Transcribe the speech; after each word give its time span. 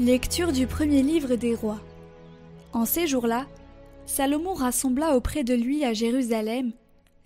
Lecture 0.00 0.52
du 0.52 0.66
premier 0.66 1.02
livre 1.02 1.36
des 1.36 1.54
rois. 1.54 1.80
En 2.72 2.86
ces 2.86 3.06
jours-là, 3.06 3.46
Salomon 4.06 4.54
rassembla 4.54 5.14
auprès 5.18 5.44
de 5.44 5.52
lui 5.52 5.84
à 5.84 5.92
Jérusalem 5.92 6.72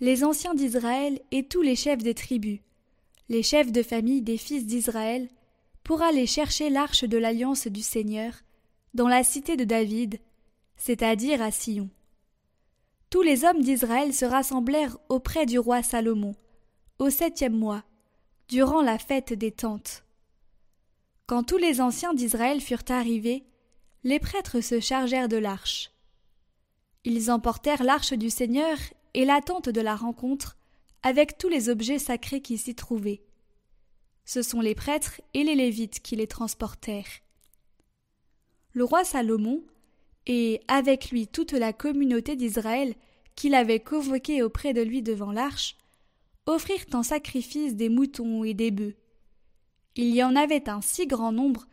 les 0.01 0.25
anciens 0.25 0.53
d'Israël 0.53 1.21
et 1.30 1.47
tous 1.47 1.62
les 1.62 1.77
chefs 1.77 2.02
des 2.02 2.12
tribus, 2.12 2.59
les 3.29 3.45
chefs 3.45 3.71
de 3.71 3.84
famille 3.84 4.21
des 4.21 4.37
fils 4.37 4.66
d'Israël, 4.66 5.29
pour 5.84 6.02
aller 6.02 6.27
chercher 6.27 6.69
l'arche 6.69 7.05
de 7.05 7.16
l'alliance 7.16 7.69
du 7.69 7.83
Seigneur 7.83 8.33
dans 8.95 9.07
la 9.07 9.23
cité 9.23 9.57
de 9.57 9.65
David, 9.65 10.19
c'est-à-dire 10.77 11.41
à 11.43 11.52
Sion. 11.52 11.88
Tous 13.10 13.23
les 13.23 13.45
hommes 13.45 13.62
d'Israël 13.62 14.12
se 14.12 14.24
rassemblèrent 14.24 14.98
auprès 15.09 15.46
du 15.46 15.60
roi 15.60 15.85
Salomon, 15.85 16.35
au 16.98 17.10
septième 17.10 17.57
mois, 17.57 17.85
durant 18.48 18.83
la 18.83 18.98
fête 18.98 19.33
des 19.33 19.52
tentes. 19.52 20.05
Quand 21.27 21.43
tous 21.43 21.57
les 21.57 21.80
anciens 21.80 22.15
d'Israël 22.15 22.61
furent 22.61 22.85
arrivés, 22.89 23.45
les 24.05 24.21
prêtres 24.21 24.61
se 24.61 24.79
chargèrent 24.79 25.29
de 25.29 25.37
l'arche. 25.37 25.91
Ils 27.05 27.33
emportèrent 27.33 27.83
l'arche 27.83 28.12
du 28.12 28.30
Seigneur 28.30 28.79
et 29.15 29.25
la 29.25 29.41
tente 29.41 29.69
de 29.69 29.80
la 29.80 29.97
rencontre, 29.97 30.57
avec 31.02 31.37
tous 31.37 31.49
les 31.49 31.69
objets 31.69 31.99
sacrés 31.99 32.41
qui 32.41 32.59
s'y 32.59 32.77
trouvaient. 32.77 33.23
Ce 34.25 34.43
sont 34.43 34.61
les 34.61 34.77
prêtres 34.77 35.21
et 35.35 35.43
les 35.43 35.57
Lévites 35.57 36.01
qui 36.01 36.15
les 36.15 36.29
transportèrent. 36.29 37.21
Le 38.73 38.85
roi 38.85 39.05
Salomon, 39.05 39.65
et 40.27 40.61
avec 40.68 41.11
lui 41.11 41.27
toute 41.27 41.52
la 41.52 41.73
communauté 41.73 42.37
d'Israël 42.37 42.95
qu'il 43.35 43.55
avait 43.55 43.80
convoquée 43.80 44.43
auprès 44.43 44.74
de 44.74 44.83
lui 44.83 45.02
devant 45.02 45.33
l'arche, 45.33 45.77
offrirent 46.46 46.87
en 46.93 47.02
sacrifice 47.02 47.74
des 47.74 47.88
moutons 47.88 48.45
et 48.45 48.55
des 48.55 48.71
bœufs. 48.71 48.96
Il 49.97 50.15
y 50.15 50.23
en 50.23 50.37
avait 50.37 50.69
un 50.69 50.83
si 50.83 51.07
grand 51.07 51.33
nombre 51.33 51.66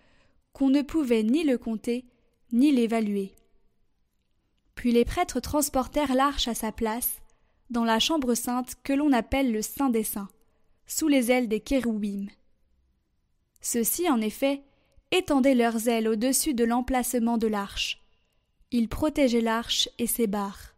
qu'on 0.53 0.69
ne 0.69 0.81
pouvait 0.81 1.23
ni 1.23 1.43
le 1.43 1.57
compter, 1.57 2.05
ni 2.53 2.71
l'évaluer. 2.71 3.35
Puis 4.75 4.91
les 4.91 5.03
prêtres 5.03 5.41
transportèrent 5.41 6.15
l'arche 6.15 6.47
à 6.47 6.53
sa 6.53 6.71
place, 6.71 7.21
dans 7.69 7.83
la 7.83 7.99
chambre 7.99 8.33
sainte 8.33 8.75
que 8.83 8.93
l'on 8.93 9.11
appelle 9.11 9.51
le 9.51 9.61
Saint 9.61 9.89
des 9.89 10.03
Saints, 10.03 10.29
sous 10.87 11.07
les 11.07 11.31
ailes 11.31 11.47
des 11.47 11.59
kéroubim. 11.59 12.27
Ceux-ci, 13.61 14.09
en 14.09 14.21
effet, 14.21 14.63
étendaient 15.11 15.55
leurs 15.55 15.87
ailes 15.87 16.07
au-dessus 16.07 16.53
de 16.53 16.63
l'emplacement 16.63 17.37
de 17.37 17.47
l'arche. 17.47 18.01
Ils 18.71 18.89
protégeaient 18.89 19.41
l'arche 19.41 19.89
et 19.99 20.07
ses 20.07 20.27
barres. 20.27 20.75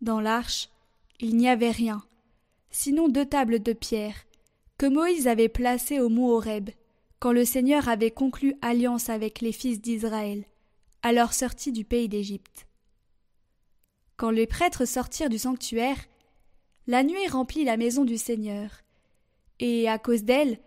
Dans 0.00 0.20
l'arche, 0.20 0.68
il 1.20 1.36
n'y 1.36 1.48
avait 1.48 1.70
rien, 1.70 2.04
sinon 2.70 3.08
deux 3.08 3.26
tables 3.26 3.62
de 3.62 3.72
pierre, 3.72 4.16
que 4.82 4.88
Moïse 4.88 5.28
avait 5.28 5.48
placées 5.48 6.00
au 6.00 6.08
mont 6.08 6.30
Horeb, 6.30 6.70
quand 7.20 7.30
le 7.30 7.44
Seigneur 7.44 7.88
avait 7.88 8.10
conclu 8.10 8.56
alliance 8.62 9.10
avec 9.10 9.40
les 9.40 9.52
fils 9.52 9.80
d'Israël, 9.80 10.44
à 11.02 11.12
leur 11.12 11.34
sortie 11.34 11.70
du 11.70 11.84
pays 11.84 12.08
d'Égypte. 12.08 12.66
Quand 14.16 14.32
les 14.32 14.48
prêtres 14.48 14.84
sortirent 14.84 15.28
du 15.28 15.38
sanctuaire, 15.38 15.98
la 16.88 17.04
nuée 17.04 17.28
remplit 17.28 17.62
la 17.62 17.76
maison 17.76 18.04
du 18.04 18.18
Seigneur, 18.18 18.82
et 19.60 19.88
à 19.88 20.00
cause 20.00 20.24
d'elle, 20.24 20.58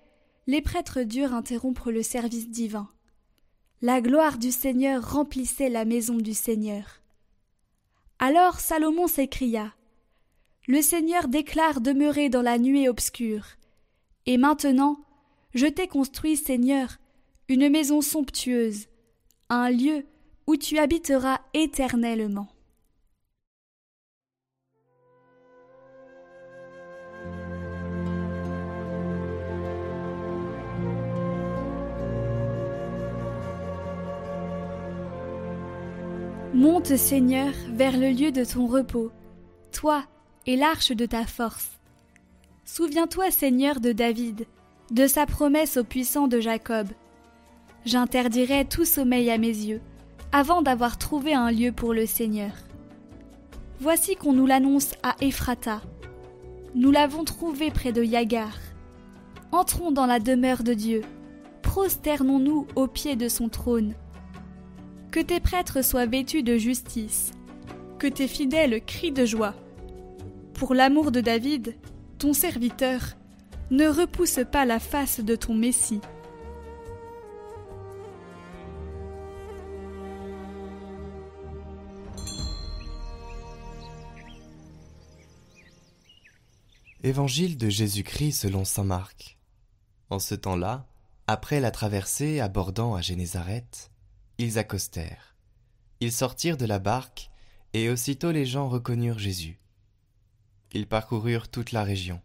les 0.48 0.62
prêtres 0.62 1.02
durent 1.02 1.34
interrompre 1.34 1.92
le 1.92 2.02
service 2.02 2.50
divin. 2.50 2.88
La 3.82 4.00
gloire 4.00 4.38
du 4.38 4.54
Seigneur 4.54 5.12
remplissait 5.12 5.70
la 5.70 5.84
maison 5.84 6.16
du 6.16 6.34
Seigneur. 6.34 7.02
Alors 8.20 8.62
Salomon 8.62 9.08
s'écria 9.08 9.76
Le 10.70 10.82
Seigneur 10.82 11.28
déclare 11.28 11.82
demeurer 11.82 12.30
dans 12.30 12.44
la 12.44 12.58
nuée 12.58 12.88
obscure. 12.88 13.58
Et 14.28 14.38
maintenant, 14.38 14.98
je 15.54 15.68
t'ai 15.68 15.88
construit, 15.88 16.36
Seigneur, 16.36 16.98
une 17.48 17.70
maison 17.70 18.02
somptueuse, 18.02 18.88
un 19.50 19.70
lieu 19.70 20.06
où 20.48 20.58
tu 20.58 20.80
habiteras 20.80 21.40
éternellement. 21.54 22.48
Monte, 36.56 36.96
Seigneur, 36.96 37.54
vers 37.74 37.98
le 37.98 38.10
lieu 38.10 38.32
de 38.32 38.44
ton 38.44 38.66
repos, 38.66 39.12
toi 39.72 40.06
et 40.48 40.56
l'arche 40.56 40.94
de 40.94 41.06
ta 41.06 41.26
force. 41.26 41.75
Souviens-toi, 42.66 43.30
Seigneur, 43.30 43.80
de 43.80 43.92
David, 43.92 44.48
de 44.90 45.06
sa 45.06 45.28
promesse 45.28 45.78
au 45.78 45.84
puissant 45.84 46.28
de 46.28 46.40
Jacob. 46.40 46.88
J'interdirai 47.86 48.66
tout 48.66 48.86
sommeil 48.86 49.30
à 49.30 49.38
mes 49.38 49.48
yeux, 49.48 49.82
avant 50.32 50.64
d'avoir 50.64 50.98
trouvé 50.98 51.36
un 51.36 51.52
lieu 51.52 51.72
pour 51.72 51.94
le 51.94 52.08
Seigneur. 52.08 52.52
Voici 53.80 54.16
qu'on 54.16 54.34
nous 54.34 54.48
l'annonce 54.48 54.96
à 55.04 55.16
Ephrata. 55.22 55.82
Nous 56.74 56.90
l'avons 56.90 57.24
trouvé 57.24 57.70
près 57.70 57.92
de 57.92 58.04
Yagar. 58.04 58.58
Entrons 59.52 59.92
dans 59.92 60.08
la 60.08 60.20
demeure 60.20 60.64
de 60.64 60.74
Dieu. 60.74 61.02
Prosternons-nous 61.62 62.66
au 62.76 62.88
pied 62.88 63.16
de 63.16 63.30
son 63.30 63.48
trône. 63.48 63.94
Que 65.12 65.20
tes 65.20 65.40
prêtres 65.40 65.84
soient 65.84 66.08
vêtus 66.08 66.42
de 66.42 66.58
justice, 66.58 67.32
que 68.00 68.08
tes 68.08 68.28
fidèles 68.28 68.84
crient 68.84 69.12
de 69.12 69.26
joie. 69.26 69.54
Pour 70.56 70.74
l'amour 70.74 71.12
de 71.12 71.22
David, 71.22 71.76
ton 72.18 72.34
serviteur, 72.34 73.02
ne 73.72 73.88
repousse 73.88 74.40
pas 74.52 74.66
la 74.66 74.80
face 74.80 75.20
de 75.20 75.36
ton 75.36 75.54
Messie. 75.54 76.02
Évangile 87.04 87.58
de 87.58 87.70
Jésus-Christ 87.70 88.32
selon 88.32 88.66
saint 88.66 88.84
Marc. 88.84 89.38
En 90.10 90.18
ce 90.18 90.34
temps-là, 90.34 90.88
après 91.28 91.60
la 91.60 91.70
traversée 91.70 92.40
abordant 92.40 92.96
à 92.96 93.02
Génézareth, 93.02 93.92
ils 94.38 94.58
accostèrent. 94.58 95.36
Ils 96.00 96.12
sortirent 96.12 96.58
de 96.58 96.66
la 96.66 96.80
barque, 96.80 97.30
et 97.74 97.90
aussitôt 97.90 98.32
les 98.32 98.46
gens 98.46 98.70
reconnurent 98.70 99.20
Jésus. 99.20 99.60
Ils 100.76 100.88
parcoururent 100.88 101.48
toute 101.48 101.72
la 101.72 101.86
région, 101.86 102.22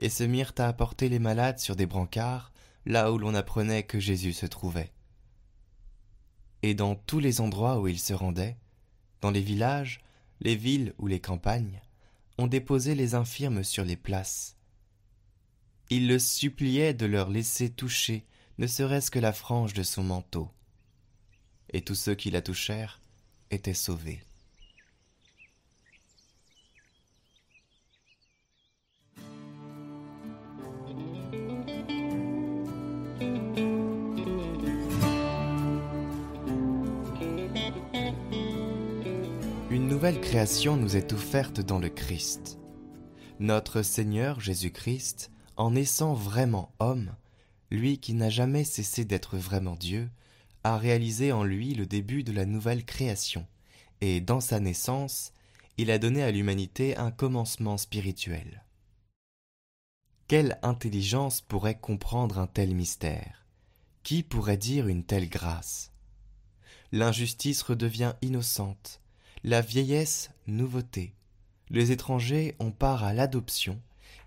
et 0.00 0.08
se 0.08 0.24
mirent 0.24 0.54
à 0.58 0.66
apporter 0.66 1.08
les 1.08 1.20
malades 1.20 1.60
sur 1.60 1.76
des 1.76 1.86
brancards, 1.86 2.52
là 2.84 3.12
où 3.12 3.16
l'on 3.16 3.32
apprenait 3.32 3.84
que 3.84 4.00
Jésus 4.00 4.32
se 4.32 4.44
trouvait. 4.44 4.90
Et 6.64 6.74
dans 6.74 6.96
tous 6.96 7.20
les 7.20 7.40
endroits 7.40 7.78
où 7.78 7.86
ils 7.86 8.00
se 8.00 8.12
rendaient, 8.12 8.56
dans 9.20 9.30
les 9.30 9.40
villages, 9.40 10.00
les 10.40 10.56
villes 10.56 10.94
ou 10.98 11.06
les 11.06 11.20
campagnes, 11.20 11.80
on 12.38 12.48
déposait 12.48 12.96
les 12.96 13.14
infirmes 13.14 13.62
sur 13.62 13.84
les 13.84 13.96
places. 13.96 14.56
Ils 15.88 16.08
le 16.08 16.18
suppliaient 16.18 16.94
de 16.94 17.06
leur 17.06 17.30
laisser 17.30 17.70
toucher 17.70 18.26
ne 18.58 18.66
serait-ce 18.66 19.12
que 19.12 19.20
la 19.20 19.32
frange 19.32 19.74
de 19.74 19.84
son 19.84 20.02
manteau 20.02 20.50
et 21.72 21.82
tous 21.82 21.94
ceux 21.94 22.16
qui 22.16 22.32
la 22.32 22.42
touchèrent 22.42 23.00
étaient 23.52 23.74
sauvés. 23.74 24.20
Nouvelle 40.02 40.20
création 40.20 40.76
nous 40.76 40.96
est 40.96 41.12
offerte 41.12 41.60
dans 41.60 41.78
le 41.78 41.88
Christ. 41.88 42.58
Notre 43.38 43.82
Seigneur 43.82 44.40
Jésus-Christ, 44.40 45.30
en 45.56 45.70
naissant 45.70 46.12
vraiment 46.12 46.74
homme, 46.80 47.14
lui 47.70 47.98
qui 47.98 48.12
n'a 48.14 48.28
jamais 48.28 48.64
cessé 48.64 49.04
d'être 49.04 49.36
vraiment 49.36 49.76
Dieu, 49.76 50.10
a 50.64 50.76
réalisé 50.76 51.30
en 51.30 51.44
lui 51.44 51.74
le 51.74 51.86
début 51.86 52.24
de 52.24 52.32
la 52.32 52.46
nouvelle 52.46 52.84
création, 52.84 53.46
et 54.00 54.20
dans 54.20 54.40
sa 54.40 54.58
naissance, 54.58 55.32
il 55.78 55.88
a 55.88 55.98
donné 55.98 56.24
à 56.24 56.32
l'humanité 56.32 56.96
un 56.96 57.12
commencement 57.12 57.76
spirituel. 57.76 58.64
Quelle 60.26 60.58
intelligence 60.64 61.40
pourrait 61.42 61.78
comprendre 61.78 62.40
un 62.40 62.48
tel 62.48 62.74
mystère? 62.74 63.46
Qui 64.02 64.24
pourrait 64.24 64.56
dire 64.56 64.88
une 64.88 65.04
telle 65.04 65.28
grâce? 65.28 65.92
L'injustice 66.90 67.62
redevient 67.62 68.14
innocente, 68.20 69.00
la 69.44 69.60
vieillesse 69.60 70.30
nouveauté, 70.46 71.14
les 71.68 71.90
étrangers 71.90 72.54
ont 72.60 72.70
part 72.70 73.02
à 73.02 73.12
l'adoption, 73.12 73.80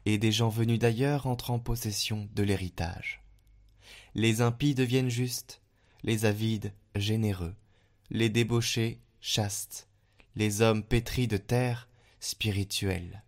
et 0.06 0.17
des 0.17 0.31
gens 0.31 0.50
venus 0.50 0.79
d'ailleurs 0.79 1.25
entrent 1.25 1.51
en 1.51 1.59
possession 1.59 2.27
de 2.35 2.44
l'héritage. 2.44 3.21
Les 4.13 4.41
impies 4.41 4.75
deviennent 4.75 5.09
justes, 5.09 5.62
les 6.03 6.25
avides 6.25 6.73
généreux, 6.95 7.56
les 8.09 8.29
débauchés 8.29 9.00
chastes, 9.21 9.88
les 10.35 10.62
hommes 10.62 10.83
pétris 10.83 11.27
de 11.27 11.38
terre 11.38 11.88
spirituels. 12.19 13.23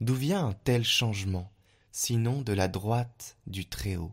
D'où 0.00 0.14
vient 0.14 0.46
un 0.46 0.52
tel 0.52 0.84
changement, 0.84 1.50
sinon 1.92 2.42
de 2.42 2.52
la 2.52 2.68
droite 2.68 3.38
du 3.46 3.66
Très-Haut? 3.66 4.12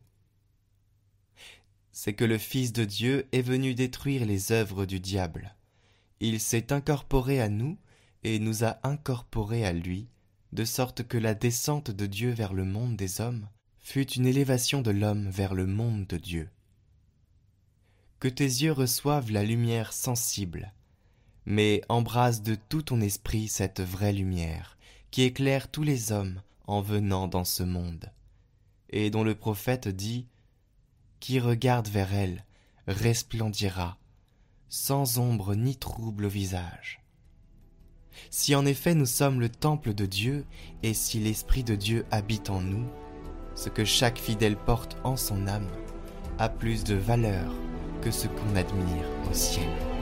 C'est 1.92 2.14
que 2.14 2.26
le 2.26 2.38
Fils 2.38 2.74
de 2.74 2.86
Dieu 2.86 3.28
est 3.32 3.42
venu 3.42 3.74
détruire 3.74 4.26
les 4.26 4.52
œuvres 4.52 4.86
du 4.86 5.00
diable. 5.00 5.57
Il 6.20 6.40
s'est 6.40 6.74
incorporé 6.74 7.42
à 7.42 7.50
nous 7.50 7.78
et 8.24 8.40
nous 8.40 8.64
a 8.64 8.80
incorporés 8.84 9.66
à 9.66 9.74
lui, 9.74 10.08
de 10.52 10.66
sorte 10.66 11.04
que 11.04 11.18
la 11.18 11.34
descente 11.34 11.92
de 11.92 12.06
Dieu 12.06 12.32
vers 12.32 12.54
le 12.54 12.66
monde 12.66 12.96
des 12.96 13.22
hommes 13.22 13.48
fut 13.80 14.12
une 14.12 14.26
élévation 14.26 14.82
de 14.82 14.92
l'homme 14.92 15.30
vers 15.30 15.54
le 15.54 15.66
monde 15.66 16.08
de 16.08 16.18
Dieu. 16.18 16.50
Que 18.20 18.28
tes 18.28 18.44
yeux 18.44 18.72
reçoivent 18.72 19.32
la 19.32 19.44
lumière 19.44 19.94
sensible, 19.94 20.74
mais 21.46 21.82
embrasse 21.88 22.42
de 22.42 22.56
tout 22.56 22.82
ton 22.82 23.00
esprit 23.00 23.48
cette 23.48 23.80
vraie 23.80 24.12
lumière, 24.12 24.78
qui 25.12 25.22
éclaire 25.22 25.70
tous 25.70 25.84
les 25.84 26.12
hommes 26.12 26.42
en 26.66 26.82
venant 26.82 27.28
dans 27.28 27.46
ce 27.46 27.64
monde, 27.64 28.12
et 28.90 29.10
dont 29.10 29.24
le 29.24 29.36
prophète 29.36 29.88
dit 29.88 30.28
Qui 31.20 31.40
regarde 31.40 31.88
vers 31.88 32.14
elle 32.14 32.44
resplendira, 32.88 33.98
sans 34.70 35.18
ombre 35.18 35.56
ni 35.56 35.76
trouble 35.76 36.26
au 36.26 36.30
visage. 36.30 37.02
Si 38.30 38.56
en 38.56 38.66
effet 38.66 38.96
nous 38.96 39.06
sommes 39.06 39.40
le 39.40 39.50
temple 39.50 39.94
de 39.94 40.06
Dieu, 40.06 40.46
et 40.84 40.94
si 40.94 41.20
l'Esprit 41.20 41.64
de 41.64 41.76
Dieu 41.76 42.06
habite 42.12 42.50
en 42.50 42.62
nous, 42.62 42.88
ce 43.56 43.70
que 43.70 43.86
chaque 43.86 44.20
fidèle 44.20 44.58
porte 44.58 44.98
en 45.04 45.18
son 45.18 45.48
âme 45.48 45.70
a 46.40 46.50
plus 46.50 46.84
de 46.84 46.96
valeur 46.96 47.54
que 48.02 48.12
ce 48.12 48.28
qu'on 48.28 48.56
admire 48.56 49.06
au 49.30 49.34
ciel. 49.34 49.97